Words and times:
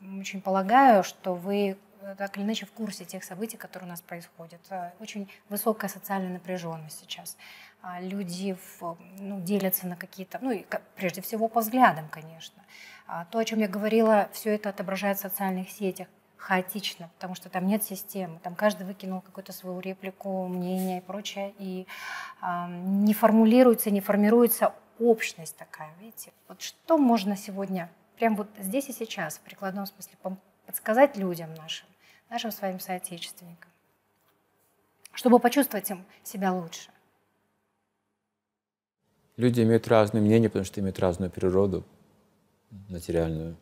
очень 0.00 0.40
полагаю, 0.40 1.02
что 1.02 1.34
вы 1.34 1.76
э, 2.00 2.14
так 2.16 2.36
или 2.36 2.44
иначе 2.44 2.66
в 2.66 2.72
курсе 2.72 3.04
тех 3.04 3.24
событий, 3.24 3.56
которые 3.56 3.88
у 3.88 3.90
нас 3.90 4.00
происходят. 4.00 4.60
Э, 4.70 4.92
очень 5.00 5.28
высокая 5.48 5.88
социальная 5.88 6.32
напряженность 6.32 7.00
сейчас. 7.00 7.36
А, 7.82 8.00
люди 8.00 8.56
в, 8.80 8.96
ну, 9.18 9.40
делятся 9.40 9.86
на 9.86 9.96
какие-то, 9.96 10.38
ну, 10.40 10.50
и, 10.50 10.64
прежде 10.96 11.20
всего 11.20 11.48
по 11.48 11.60
взглядам, 11.60 12.08
конечно. 12.08 12.62
А 13.06 13.24
то, 13.26 13.38
о 13.38 13.44
чем 13.44 13.60
я 13.60 13.68
говорила, 13.68 14.28
все 14.32 14.54
это 14.54 14.70
отображается 14.70 15.28
в 15.28 15.32
социальных 15.32 15.70
сетях 15.70 16.08
хаотично, 16.36 17.10
потому 17.14 17.34
что 17.34 17.48
там 17.48 17.66
нет 17.66 17.82
системы, 17.84 18.38
там 18.42 18.54
каждый 18.54 18.86
выкинул 18.86 19.20
какую-то 19.20 19.52
свою 19.52 19.80
реплику, 19.80 20.46
мнение 20.46 20.98
и 20.98 21.00
прочее, 21.00 21.52
и 21.58 21.86
э, 22.42 22.66
не 22.68 23.14
формулируется, 23.14 23.90
не 23.90 24.00
формируется 24.00 24.72
общность 24.98 25.56
такая, 25.56 25.92
видите. 26.00 26.32
Вот 26.48 26.62
что 26.62 26.98
можно 26.98 27.36
сегодня, 27.36 27.90
прям 28.18 28.36
вот 28.36 28.48
здесь 28.58 28.88
и 28.88 28.92
сейчас, 28.92 29.38
в 29.38 29.40
прикладном 29.40 29.86
смысле, 29.86 30.18
подсказать 30.66 31.16
людям 31.16 31.54
нашим, 31.54 31.86
нашим 32.28 32.50
своим 32.50 32.80
соотечественникам, 32.80 33.70
чтобы 35.12 35.38
почувствовать 35.38 35.90
им 35.90 36.04
себя 36.24 36.52
лучше? 36.52 36.90
Люди 39.36 39.62
имеют 39.62 39.86
разные 39.86 40.20
мнения, 40.20 40.48
потому 40.48 40.64
что 40.64 40.80
имеют 40.80 40.98
разную 40.98 41.30
природу 41.30 41.84
материальную. 42.88 43.56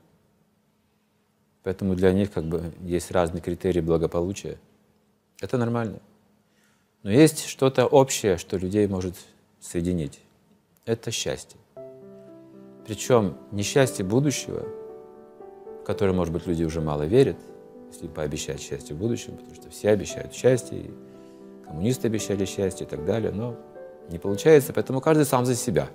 Поэтому 1.63 1.95
для 1.95 2.13
них 2.13 2.33
как 2.33 2.45
бы 2.45 2.73
есть 2.81 3.11
разные 3.11 3.43
критерии 3.43 3.81
благополучия. 3.81 4.59
Это 5.41 5.59
нормально. 5.59 6.01
Но 7.03 7.11
есть 7.11 7.45
что-то 7.45 7.87
общее, 7.87 8.39
что 8.39 8.57
людей 8.57 8.87
может 8.87 9.17
соединить. 9.61 10.21
Это 10.87 11.11
счастье. 11.11 11.61
Причем 12.87 13.35
не 13.51 13.63
счастье 13.63 14.05
будущего, 14.05 14.63
в 15.81 15.85
которое, 15.85 16.13
может 16.13 16.33
быть, 16.33 16.47
люди 16.47 16.63
уже 16.63 16.81
мало 16.81 17.03
верят, 17.03 17.37
если 17.93 18.07
пообещать 18.07 18.61
счастье 18.61 18.95
в 18.95 18.99
будущем, 18.99 19.37
потому 19.37 19.55
что 19.55 19.71
все 19.71 19.91
обещают 19.91 20.33
счастье, 20.33 20.79
и 20.79 20.91
коммунисты 21.67 22.07
обещали 22.07 22.45
счастье 22.45 22.87
и 22.87 22.89
так 22.89 23.05
далее, 23.05 23.33
но 23.33 23.57
не 24.09 24.19
получается, 24.19 24.73
поэтому 24.73 25.01
каждый 25.01 25.27
сам 25.27 25.45
за 25.45 25.57
себя. 25.57 25.89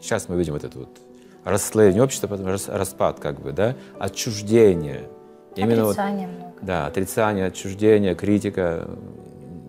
Сейчас 0.00 0.28
мы 0.28 0.36
видим 0.36 0.52
вот 0.52 0.64
это 0.64 0.78
вот 0.78 0.98
расслоение 1.44 2.02
общества, 2.02 2.26
потом 2.26 2.46
распад, 2.46 3.20
как 3.20 3.40
бы, 3.40 3.52
да, 3.52 3.74
отчуждение. 3.98 5.08
Именно 5.56 5.84
отрицание 5.84 6.28
вот, 6.28 6.36
много. 6.36 6.54
Да, 6.60 6.86
отрицание, 6.86 7.46
отчуждение, 7.46 8.14
критика, 8.14 8.86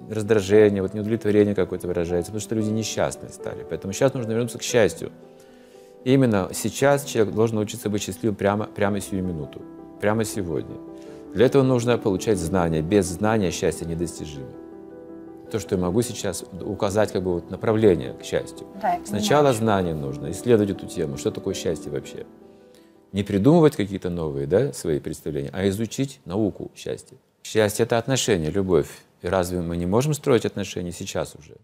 раздражение, 0.10 0.82
вот 0.82 0.94
неудовлетворение 0.94 1.56
какое-то 1.56 1.88
выражается, 1.88 2.32
потому 2.32 2.42
что 2.42 2.56
люди 2.56 2.70
несчастные 2.70 3.32
стали. 3.32 3.66
Поэтому 3.68 3.94
сейчас 3.94 4.14
нужно 4.14 4.32
вернуться 4.32 4.58
к 4.58 4.62
счастью. 4.62 5.12
Именно 6.04 6.50
сейчас 6.54 7.04
человек 7.04 7.34
должен 7.34 7.58
научиться 7.58 7.90
быть 7.90 8.02
счастливым 8.02 8.36
прямо, 8.36 8.66
прямо 8.66 9.00
сию 9.00 9.24
минуту, 9.24 9.62
прямо 10.00 10.24
сегодня. 10.24 10.76
Для 11.34 11.46
этого 11.46 11.64
нужно 11.64 11.98
получать 11.98 12.38
знания. 12.38 12.82
Без 12.82 13.06
знания 13.06 13.52
счастье 13.52 13.86
недостижимо 13.86 14.48
то, 15.50 15.60
что 15.60 15.76
я 15.76 15.82
могу 15.82 16.02
сейчас 16.02 16.46
указать 16.62 17.12
как 17.12 17.24
бы 17.24 17.34
вот 17.34 17.50
направление 17.50 18.14
к 18.14 18.24
счастью. 18.24 18.68
Да, 18.82 19.00
Сначала 19.06 19.54
знание 19.54 19.94
нужно, 19.94 20.32
исследовать 20.32 20.72
эту 20.72 20.88
тему, 20.88 21.18
что 21.18 21.32
такое 21.32 21.54
счастье 21.54 21.92
вообще. 21.92 22.26
Не 23.12 23.24
придумывать 23.24 23.76
какие-то 23.76 24.10
новые 24.10 24.46
да, 24.46 24.72
свои 24.74 25.00
представления, 25.00 25.50
а 25.52 25.68
изучить 25.70 26.22
науку 26.26 26.72
счастья. 26.76 27.18
Счастье— 27.44 27.84
это 27.86 27.98
отношения, 27.98 28.52
любовь. 28.52 28.90
И 29.22 29.28
разве 29.28 29.62
мы 29.62 29.76
не 29.78 29.86
можем 29.86 30.14
строить 30.14 30.46
отношения 30.46 30.92
сейчас 30.92 31.36
уже? 31.36 31.56